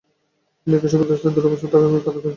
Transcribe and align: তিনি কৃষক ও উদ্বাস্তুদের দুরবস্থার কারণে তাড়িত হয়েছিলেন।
তিনি 0.67 0.77
কৃষক 0.81 0.99
ও 0.99 1.03
উদ্বাস্তুদের 1.03 1.33
দুরবস্থার 1.35 1.71
কারণে 1.73 1.87
তাড়িত 1.87 2.05
হয়েছিলেন। 2.05 2.29